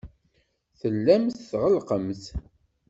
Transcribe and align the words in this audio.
Tellamt 0.79 1.41
tɣellqemt. 1.49 2.23